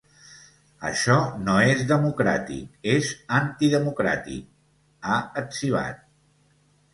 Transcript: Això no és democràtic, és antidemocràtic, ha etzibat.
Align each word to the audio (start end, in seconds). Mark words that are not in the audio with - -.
Això 0.87 1.17
no 1.49 1.57
és 1.73 1.83
democràtic, 1.91 2.71
és 2.95 3.11
antidemocràtic, 3.41 4.49
ha 5.13 5.21
etzibat. 5.43 6.03